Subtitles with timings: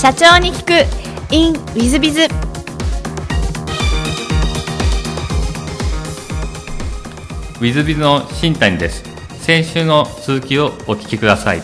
[0.00, 0.70] 社長に聞く。
[1.34, 9.02] In ウィズビズウィズビズの新谷です。
[9.40, 11.62] 先週の続きをお聞きください。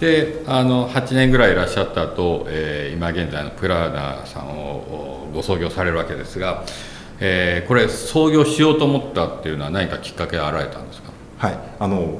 [0.00, 6.64] であの8年ぐらいいらっしゃった後、えー、今現在のプラーナさんをご創業されるわけですが、
[7.20, 11.10] えー、これ創業しようと思ったっていうのは何かきっかけがあられたんですか？
[11.38, 11.58] はい。
[11.78, 12.18] あの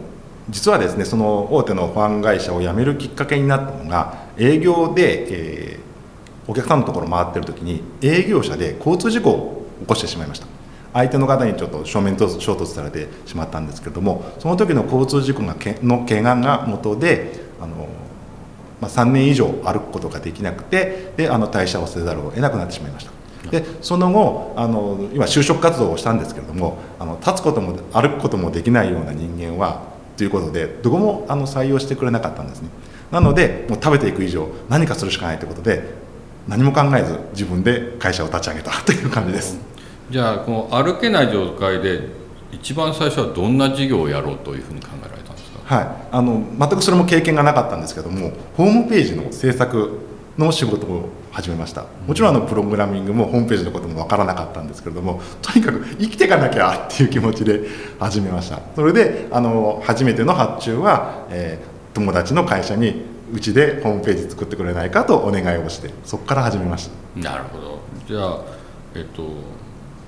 [0.49, 10.47] 実はですねその大手のファン会社を辞めるきっかけになったのが営業で、えー、お客さんのところ回ってる時に営業者で交通事故を起こしてしまいました。
[10.93, 17.87] 相手の方にちょっと正面衝突されてしまったんですけれどもその時の交通事故がけの怪我が元であの、
[18.81, 23.13] まあ、3年以上歩くことができなくてであの退社をせざるを得なくなってしまいました。
[23.51, 29.83] でその後あの今就職活動をしたんですけれどもあの立つことも歩くこともできないような人間は
[30.17, 32.69] ということでどこもあの採用してくれなかったんですね。
[33.11, 35.83] なのでもう食べていく以上何かするしかないということで
[36.49, 39.59] 何も考えず自分で会社を立ち上げた という感じです。
[40.11, 42.09] じゃあこの歩けない状態で
[42.53, 45.77] 一番最初はどんな事業をやろうというふうに考えられたんですか？
[45.77, 45.87] はい。
[46.11, 49.99] あの全くそれも経験がなかったんですけどもホームページの制作
[50.37, 51.85] の仕事を始めました。
[52.09, 57.61] もちろんあのプログラミングもホームページのことも分からなかったんですけれどもとにかく生きていかなきゃっていう気持ちで
[58.01, 58.59] 始めました。
[58.75, 63.03] それであの初めての発注は、えー、友達の会社に
[63.33, 67.21] うちでホームページ作ってくれないかとお願いをしてそこから始めました。
[67.21, 67.79] なるほど。
[68.07, 68.41] じゃあ
[68.95, 69.23] えっと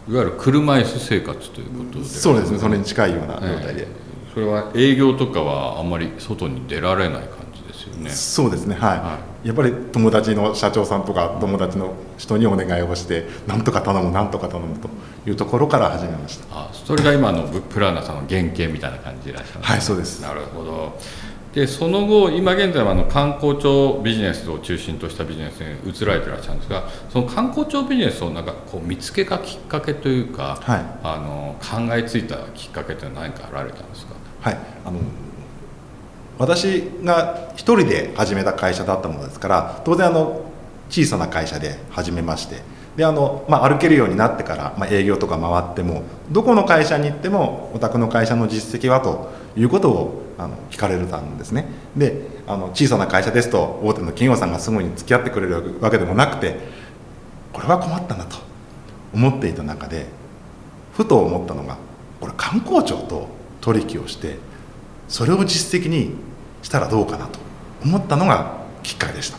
[0.09, 2.05] いわゆる車椅子生活ということで。
[2.05, 2.59] そうですね。
[2.59, 8.11] それに近いような状態で、えー、それは営業とかはあんまり外に出られない感じですよね。
[8.11, 8.75] そうですね。
[8.75, 14.89] はい、はい、やっぱり友達の社長さんとか友達の人にお願いをしてなんとか頼むなんとか頼むと
[15.29, 16.45] いうところから始めました。
[16.51, 20.21] あそれが今のプラーナさんの原型みたいな感じでいらっしゃる、はいそうです。
[20.21, 20.99] なるほど
[21.55, 34.15] でその後今現在はあの観光庁ビジネスを中心としたビジネスに移られてらっしゃるんですがその観光庁ビジネスをなんかこう見つけたきっかけというか、はい、あの考えついたきっかけというのは何かあられたんですか？
[34.41, 34.59] はい。
[34.85, 34.99] あの
[36.39, 40.47] 私が一人で始めた会社だったものですから当然あの
[40.89, 42.63] 小さな会社で始めまして
[42.97, 51.67] であの、まあ、歩けるようになってから、まあ、営業とか回ってもどこの会社に行ってもお宅の会社の実績はということをあの聞かれたんですね。
[51.97, 56.59] であの小さな会社ですと大手の企業さんがすぐに付き合ってくれるわけでもなくて
[57.53, 58.39] これは困ったなと
[59.15, 60.07] 思っていた中で
[60.95, 61.77] ふと思ったのが
[62.21, 63.29] これ観光庁と
[63.61, 64.39] 取引をして
[65.09, 66.15] それを実績に
[66.63, 67.39] したらどうかなと
[67.85, 69.39] 思ったのがきっかけでした。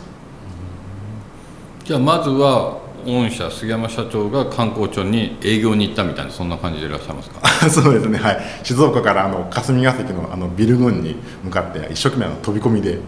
[1.84, 7.40] じゃあまずは御社杉山社長が観光庁に営業に行ったみたいなそんな感じでいらっしゃいますか？
[7.70, 8.40] そうですねはい。
[8.62, 12.98] 静岡からあの霞が関のあのビル群に向かって一生懸命の飛び込みで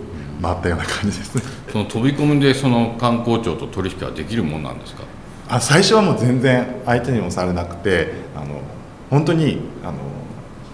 [0.42, 1.42] 回ったような感じですね。
[1.72, 5.02] その飛び込みでその観光庁と取引はできるもんなんですか？
[5.48, 8.60] あ最初はもう全然相手にもされなくてあの
[9.10, 9.94] 本当にあの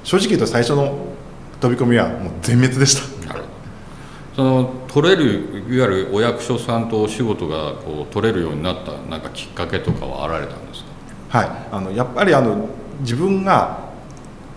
[0.03, 0.97] 正直言うと最初の
[1.60, 3.03] 飛び込みはもう全滅でした
[4.34, 10.84] その取れるいわゆるお役所さんとお仕事がこう取れるようになったなんかきっかけとかはあられたんです
[11.31, 11.38] か？
[11.38, 11.48] はい。
[11.70, 12.69] あのやっぱりあの
[13.00, 13.91] 自分が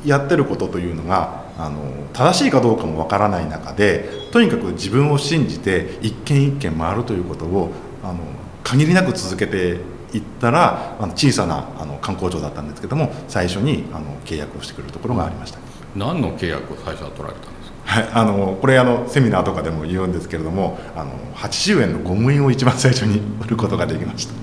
[0.06, 1.80] やってることというのがあの
[2.14, 7.72] 正しいかどうかもわからない中でとにかく自分を信じて一軒一軒回るということを
[8.03, 8.19] あの
[8.64, 9.80] 限りなく続けて
[10.14, 15.59] いったらあの小さなあの観光庁だったんですけども最初にあの契約をしてくれるところがありました。
[15.96, 17.65] 何の契約を最初は取られたんですか？
[17.85, 24.34] はい、あのこれあのセミナーとかでも言うんですけれどもあの80円のゴム印を一番最初に売ることができました、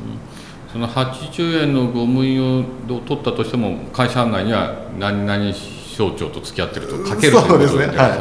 [0.72, 2.64] その80円のゴム印を
[3.00, 7.66] 取ったとしても会社案内には何々省庁と付き合ってると書けるということで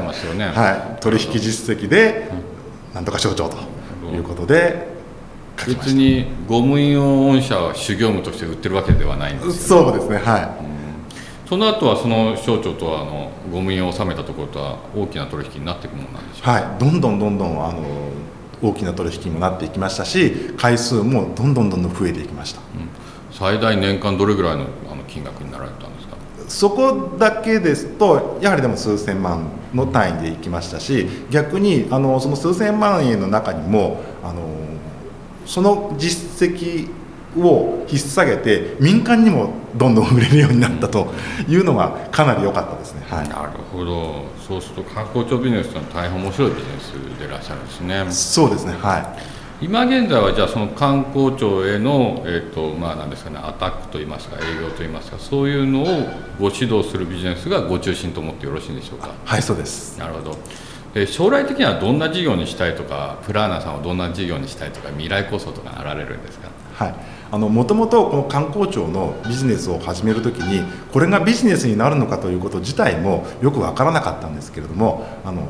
[0.02, 2.30] ますよね、はい、はい、取引実績で
[2.94, 3.58] なんとか省庁と
[4.14, 4.92] いうことで
[5.68, 9.92] 別にゴム印を御社は主業務として売ってるわけではないんですよね。
[9.92, 10.18] そうですね。
[10.18, 10.71] はい、うん
[11.52, 16.80] その後はその省庁とはあのゴム印を納めたところとは大きな取引になっていくものなんでしょうはい。
[16.80, 17.84] どんどんどんどんあの
[18.62, 22.88] 大きな取引にもなっていきましたし回数もどんどんどんどん増えていきました、うん、
[23.34, 26.16] 最大年間どれぐらいのあの金額になられたんですか？
[26.48, 34.42] そこだけですとやはりでも数千万の単位でいきましたし逆にあのその数千万円の中にもあの
[35.46, 36.90] その実績
[37.38, 41.14] を引っ提げて民間にもどんどん売れるようになったと
[41.48, 44.26] いうのがかなり良かったですね、はい、なるほど。
[44.48, 48.06] そうすると観光庁ビジネスというのは大変面白いビジネスでいらっしゃるんですね。
[48.12, 48.74] そうですね。
[48.82, 49.06] はい。
[49.64, 55.86] 今現在はじゃあその観光庁への、えーとまあ、なんですかねアタックといいますか営業といいますかそういうのを
[56.40, 59.12] ご指導するビジネスがご中心と思ってよろしいんでしょうか？
[59.24, 60.00] はいそうです。
[60.00, 60.38] なるほど。
[60.96, 66.50] え将来的にはどんな事業にしたいとかプラーナーさんはどんな事業にしたいとか未来構想とかあられるんですか？
[66.74, 66.96] はい
[67.32, 70.62] もともとこの観光庁のビジネスを始めるときに
[70.92, 75.48] これがビジネスになるのかということ自体もよく分からなかったんですけれどもあの、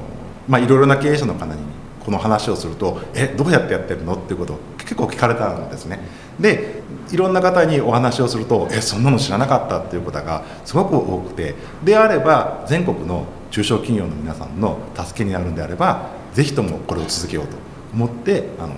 [0.47, 1.61] まあ、いろいろな経営者の方に
[2.05, 5.99] この話をすると「えどうやってやってるの?」っていうことを結構聞かれたんですね
[6.39, 6.81] で
[7.11, 17.57] いろんな方にお話をすると「えそんなの知らなかった」っていうことがすごく多くてであれば全国の中小企業の皆さんの助けになるんであればぜひともこれを続けようと
[17.93, 18.69] 思ってあの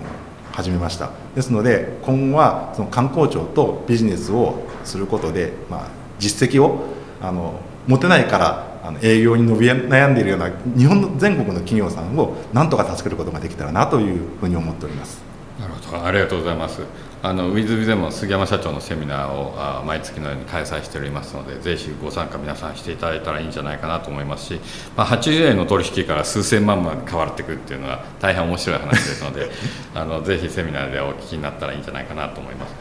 [0.54, 5.88] 始めましたですので今後はその観光庁とビジネスをすることで、まあ、
[6.20, 6.84] 実績を
[7.20, 7.58] あの
[7.88, 15.33] 持てないからあの営業に伸び悩んでいるような日本の全国の企業さんをなんとか助けることができたらなというふうに思っております。
[15.58, 16.04] なるほど。
[16.04, 16.82] ありがとうございます。
[17.22, 24.60] あのウィズビゼも杉山社長のセミナーをあ毎月のように開催しておりますのでぜひご参加皆さんしていただいたらいいんじゃないかなと思いますし、
[24.94, 29.48] まあ、80円の取引から数千万まで変わっていくっていうのは大変面白い話ですので
[29.94, 32.74] あのぜひセミナーでお聞きになったらいいんじゃないかなと思います。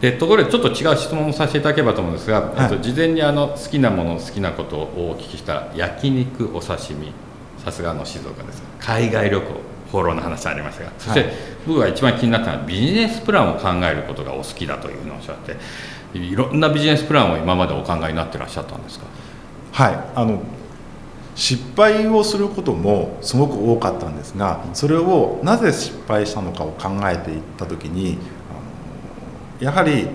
[0.00, 4.80] でところでちょっと違う質問をさせていただければと思うんですが、はい、と事前にあの好きなもの好きなことを
[5.12, 7.12] お聞きしたら焼肉お刺身。
[7.62, 8.62] さすがの静岡です。
[8.80, 11.32] 海外旅行放浪の話ありましたがそして、
[11.66, 15.56] 僕が一番気になったのはビジネスプランを考えることがお好きだというのをおっしゃって
[16.18, 19.06] いろんなビジネスプランを今までお考えになってらっしゃったんですか？
[19.72, 20.04] はい。
[20.14, 20.42] あの
[21.34, 28.18] 失敗をすることもすごく多かったんですがそれをなぜ失敗したのかを考えていった時に
[29.58, 30.08] やはり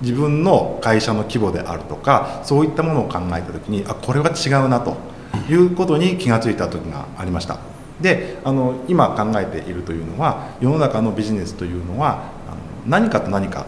[0.00, 4.96] 自分の会社の規模であるとかそういったものを考えた時にあこれは違うなと
[5.48, 7.71] いうことに気が付いた時がありました。
[8.02, 12.56] であの今考えているというのは世の中のビジネスというのはあの
[12.86, 13.66] 何かと何か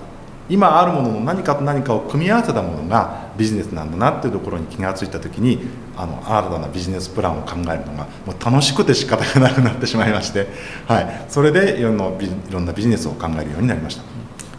[0.48, 5.60] 今あるものの何かと何かを組み合わせたものがビジネスなんだなっていうところに気が付いた時に
[5.96, 10.48] あの新たなビジネスプランを考えるのがもう楽しくて仕方がなくなってしまいまして、
[10.86, 12.12] はい、それでいろんない
[12.50, 14.02] ろんなビジネスを考えるようになりました。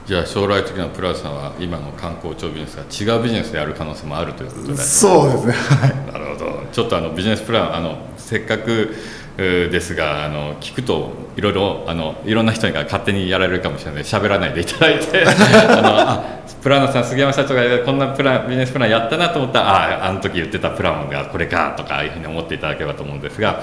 [0.08, 4.78] じゃあ将来的なプラスさんは今の観光庁ビジネスが違うビジネスでやる可能性もあるということで。
[4.78, 6.64] そうですね、はい、なるほど。
[6.72, 8.96] ちょっとあのビジネスプランあのせっかく
[9.38, 14.04] ですがあの聞くといろいろあのいろんな人が勝手にやられるかもしれない。
[14.04, 15.26] ので喋らないでいただいて。
[15.68, 23.60] あのあプランナーさん杉山社長がこんなプランビジネスプランやったなと思ったらああの時言ってたプランがこれかとかいうふうに思っていただければと思うんですが、はい、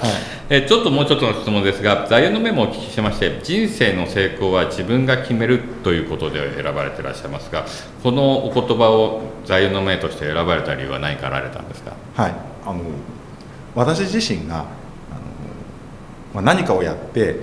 [0.49, 7.65] えちょっともうちょっとの質問ですが座右の銘もお聞きしまして人生の成功は自分が決めるということで選ばれていらっしゃいますが
[8.01, 11.91] このお言葉を座右の銘として選ばれた理由は何かあられたんですか？
[12.15, 12.33] はい。
[12.65, 12.79] あの
[13.75, 14.63] 私自身が
[16.33, 17.39] まあ、何かをやって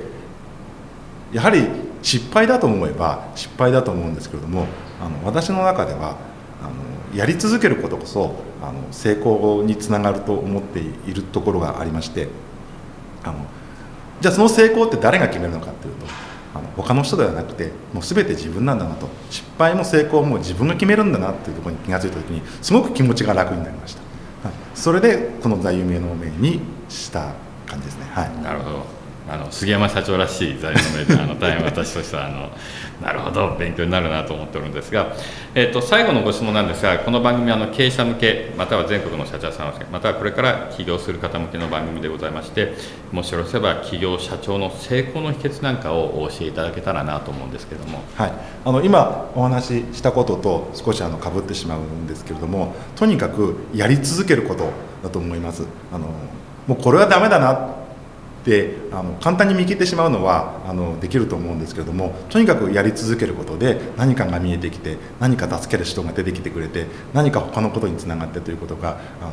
[1.32, 1.66] やはり
[2.02, 4.66] 失敗だと思えば失敗だと思うんですけれども
[5.00, 6.16] あの私の中では
[6.60, 6.64] あ
[7.12, 12.28] のやり続けることこそあの成功につながると思っているところがありまして
[13.22, 13.46] あの
[14.20, 16.06] じゃあその成功って誰が決めるのかっていうと
[16.54, 19.08] あの他の人ではなくてもう全て自分なんだなと。
[19.30, 24.00] 失敗も成功も自分が決めるんだなっていうところに気が付いた時にすごく気持ちが楽になりました、
[24.48, 27.34] はい、それでこの座右銘の銘にした
[27.70, 28.06] 感じですね。
[28.12, 29.00] はい、なるほど
[29.30, 32.48] あの杉山社長らしい財務のであの 大変私としてはあの
[33.00, 35.14] なるほど勉強になるなと思っておるんですが、
[35.54, 42.74] えーと、最後のご質問なんですがこの番組はあの経営者向けまたは全国の社長さんまたはこれから起業する方向けの番組でございまして
[43.12, 48.32] もしよろしければ企業社長の成功の秘訣なんかをお教えいただけたらなと思うんですけれども、はい、
[48.64, 54.70] あの今お話ししたことと少しあのかぶってしまうんですけれどもとにかくやり続けること
[55.04, 55.64] だと思います。
[55.92, 56.06] あの
[56.70, 57.56] もうこれはダメだなっ
[58.44, 69.32] てあの簡単に見切ってしまうのはあのできると思うんですけれどもとにかくやり続けることで何かが見えてきて何か助ける人が出てきてくれて何か他のことにつながってということがあの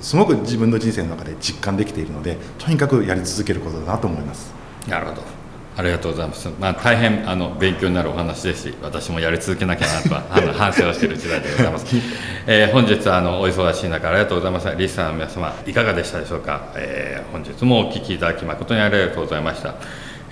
[0.00, 4.54] すごく自分の人生の中で実感できているのでとにかくやり続けることだなと思います。
[4.88, 5.39] なるほど
[5.76, 6.48] ありがとうございます。
[6.60, 11.86] まあ、大変あの勉強になるお話ですし、私もやり続けなきゃなと あの反省をしている時代でございます。
[12.46, 14.68] えー、本日あのお忙しい中ありがとうございます。
[14.76, 16.60] リスナーの皆様いかがでしたでしょうか？
[16.74, 19.74] えー、本日もお聞きいただき誠にありがとうございました。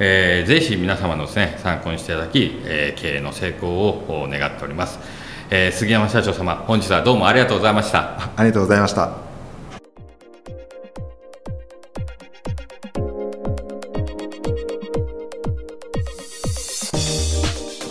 [0.00, 4.98] えー、ぜひ皆様のですね参考にしていただき、えー、経営の成功を願っております。
[5.50, 8.30] えー、杉山社長様、本日はどうもありがとうございました。
[8.36, 9.27] ありがとうございました。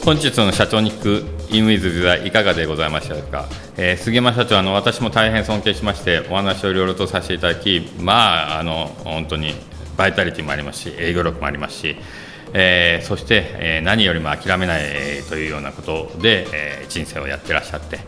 [0.08, 9.54] 本日の社長に聞くインウィズ時代いかがでございましたか、えー、杉山社長あの私も大変尊敬しましてお話をいろいろとさせていただきまああの本当に
[9.98, 11.98] バイタリティもありますし営業力もありますし、
[12.54, 18.00] えー、そして、えー、何よりも諦めない、えー、というようなことで、えー、人生をやってらっしゃって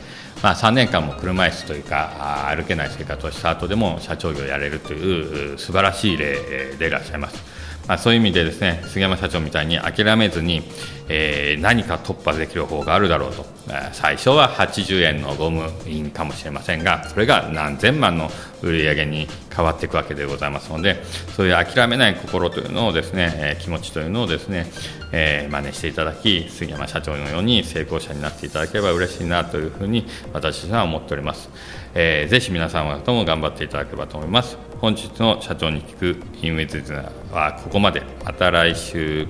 [0.41, 7.68] まあ、3年間も車椅子というか歩けない生活をした後でも社長業をやれるという素晴らしい例でいらっしゃいます。
[7.89, 10.61] まあ、そういう意味でですね杉山社長みたいに諦めずに、
[11.09, 18.29] えー、何か突破できる方があるだろうと、え、最初は80円のゴム印かもしれませんがそれが何千万の
[18.61, 21.03] 売り上げに変わっていくわけでございますので
[21.35, 24.67] そういう諦めない心というのをですね、えー、気持ちというのをですね、
[25.11, 31.49] えー、真似していただき杉山社長のように成功者になっていただければ嬉しいなというふうに私は思っております、
[31.95, 34.68] えー、ぜひ皆様とも頑張っていただければと思います。
[34.81, 36.93] 本日の社長に聞くインウェズ
[37.33, 38.01] はここまで。
[38.23, 39.27] また来週。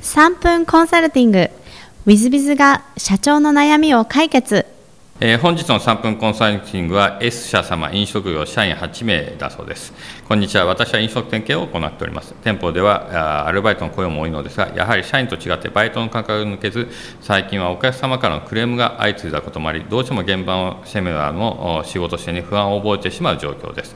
[0.00, 1.38] 3分コンサルティング。
[1.38, 1.50] w
[2.06, 4.73] i z b i が社長の悩みを解決。
[5.20, 9.92] えー、本日の3分コンサルティングは S 社様飲食業社員8名だそうです。
[10.26, 10.66] こんにちは。
[10.66, 12.34] 私は飲食店系を行っております。
[12.42, 16.88] 店舗ではアルバイトの雇用も多いのですが、やはり社員と違ってバイトの価格が抜けず、
[17.20, 23.94] 最近はお客様からのクレームが相次いだこともあり、どうしても現場のセミナーの仕事してに不安を覚えてしまう状況です。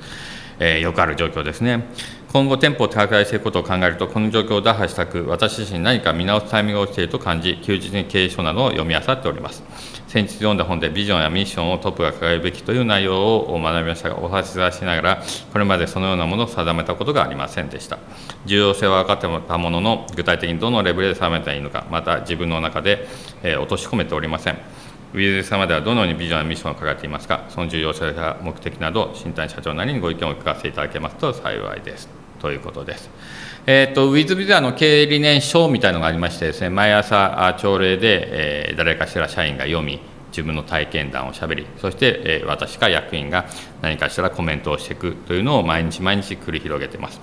[0.61, 1.89] えー、よくある状況ですね。
[2.33, 9.65] 今後、店舗を拡大していくことを考えると、この状況を打破したく、私自身何か見直すタイミングが起きていると感じ、休日に経営書などを読み漁っております。
[10.09, 15.23] 先日読んだ本でビジョンやミッションをトップが掲げるべきという内容を学びましたが、お話ししながら、
[15.53, 17.99] これまでそのようなものを定めたことがありませんでした。
[18.47, 23.07] 重要性は分かってたものの、具体的にどのレベルで定めたらいいのか、また自分の中で、
[23.43, 24.57] えー、落とし込めておりません。
[25.13, 32.28] ウィズ様ではどのようにビジョンやミッションを掲げていますか、その重要性や目的など、新谷社長なりにご意見を聞かせていただけますと幸いです。
[32.41, 33.11] ということです。
[33.67, 43.47] えーと、ウィズビザの経営理念書みたいなのがありましてですね、毎朝朝礼で、えー、誰かしら社員が読み、自分の体験談をしゃべり、そして、えー、私か役員が
[43.83, 47.21] 何かしらコメントをしていくというのを毎日毎日繰り広げています。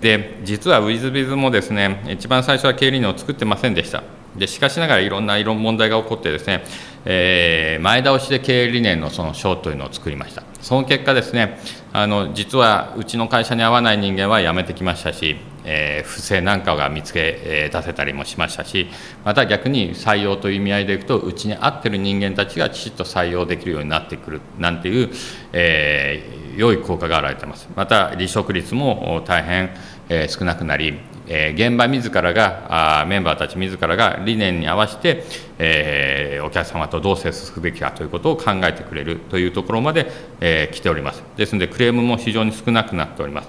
[0.00, 4.19] で、実はウィズビズもですね、一番最初は経営理念を作ってませんでした。
[4.36, 6.64] でしかしながらいろんないろん問題が起こってですね、
[7.04, 10.42] えー、前倒しで経営理念のその章というのを作りました。
[10.60, 11.58] その結果ですね
[11.92, 18.88] あの実はうちの会社に合わない人間は辞めてきましたし、えー、不正なんかが見つけ、出せたりもしましたし
[19.24, 25.10] また逆に採用という意味合いでいくとうちに合ってる人間たちがきちっと採用できるようになってくるなんていう、
[25.52, 27.68] えー、良い効果が現れてます。
[27.74, 29.70] また離職率も大変、
[30.08, 30.98] え、少なくなり
[31.32, 35.22] え現場自らがあメンバーたち自らが理念に合わせて、
[35.58, 40.10] え、お客様とどう接すべきかということを考えてくれるというところまで、
[40.40, 43.48] え、来ておりますですのでクレームも非常に少なくなっております、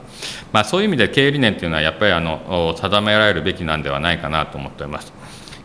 [0.54, 5.12] まあ、そういう意味で経営理念というのはやっぱりあの定められるべきなんではないかなと思っております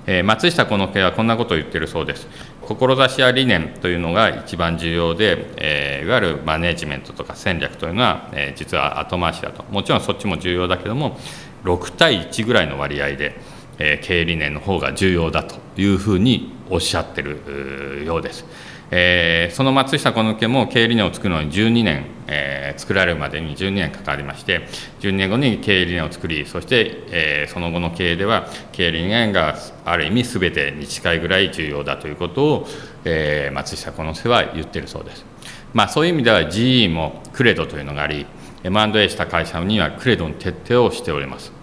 [0.08, 2.28] え、松下幸之助はこんなことを言っているそうです。
[2.62, 9.64] 志や理念というのが一番重要で、え、いわゆるマネジメントとか戦略というのは、え、実は後回しだと。
[9.64, 11.18] もちろんそっちも重要だけども、
[11.66, 13.38] 6対1ぐらいの割合で、
[13.78, 18.44] え、経営理念の方が重要だというふうにおっしゃってるようです。
[18.90, 24.68] えー、その松下幸之助も経営理念を作るのに12年、えー、作られるまでに12年かかりまして
[25.00, 32.66] 12年後に経営理念を作りそして、えー、その後の経営では経営理念がある意味すべてに近いぐらい重要だということを、
[33.04, 35.26] えー、松下幸之助は言ってるそうです、
[35.74, 38.24] まあ、そういう意味では GE もクレドというのがあり
[38.62, 41.55] M&A した会社にはクレドの徹底をしております。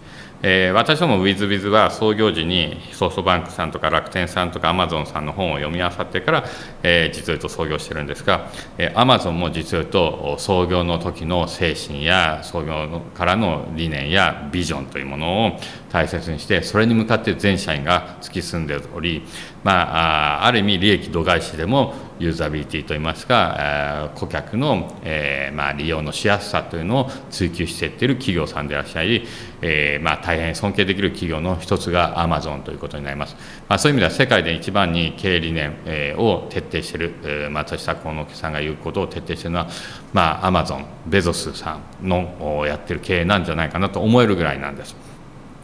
[0.46, 6.46] えー、私どもウィズビズは創業時にソフトバンクさんとか楽天さんとかアマゾンさんの本を読み漁ってから、
[6.84, 15.60] えー、実を言うと創業してるんですが、えー、アマゾンも実を言うと創業の時の精神や創業からの理念やビジョンというものを
[15.90, 19.24] 大切にしてそれに向かって全社員が突き進んでおり、
[19.64, 29.26] まあ、ある意味利益度外視でもユーザビリティといいますか、顧客の、えーまあ、利用のしやすさというのを追求していっている企業さんでいらっしゃい、
[29.62, 33.36] えーまあ、大変尊敬できる企業の一つがアマゾンということになります、
[33.68, 39.68] まあ、そういう意味では世界で一番に経営理念、えー、を徹底している、松下幸之助さんが言うことを徹底しているのは、
[40.14, 45.13] まあ、アマゾンベゾスさんのやってる経営なんじゃないかなと思えるぐらいなんです。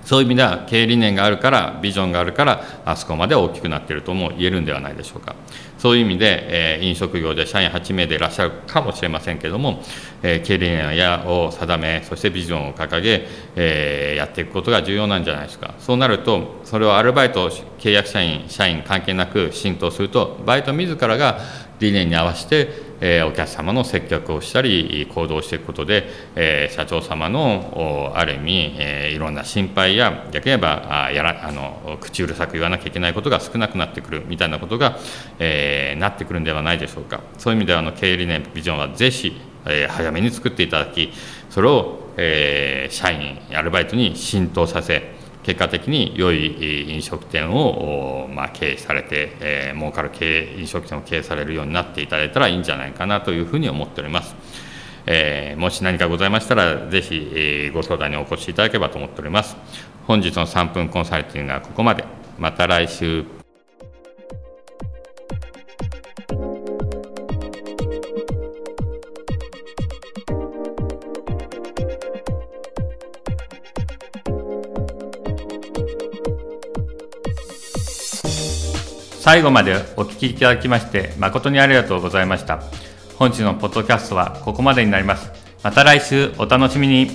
[0.09, 5.35] そういう意味では経営理念があるからビジョンがあるからあそこまで大きくなっているとも言えるんではないでしょうか。
[5.77, 9.83] そういう意味で、え、飲食業で社員8名でいらっしゃるかもしれませんけれども、
[10.23, 15.75] え、経営理念やを定めそしてビジョンを掲げ、え、やっていくことが重要なんじゃないですか。
[15.77, 17.47] そうなるとそれをアルバイト
[17.77, 21.39] 契約社員社員関係なく浸透するとバイト自らが
[21.79, 34.97] 理念に合わせてえお客様の接客をしたり行動していくことで、え社長様のある意味、えいろんな心配や逆に言えばあやらあの口うるさく言わなきゃいけないことが少なくなってくるみたいなことが、
[35.39, 37.21] えなってくるんではないでしょうか。
[37.37, 41.11] そういう意味ではあの経営理念ビジョンはぜひ、え早めに作っていただき
[41.49, 45.18] それを、え社員アルバイトに浸透させ
[45.49, 54.35] 結果的に良い飲食店を、まあ、経営されて、えー、儲かる経営飲食店を経営されるようになっていただいたらいいんじゃないかなというふうに思っております。
[55.07, 59.57] えー、もし何かございましたら、ぜひ、えー、ご相談にお越しいただければと思っております。
[60.05, 62.03] 本日の3分コンサルティングはここまで。
[62.37, 63.38] また来週。
[79.29, 82.63] 最後までお聞きいただきまして誠にありがとうございました。
[83.15, 85.31] 本日のポッドキャストはここまでになります。
[85.63, 87.11] また来週お楽しみに。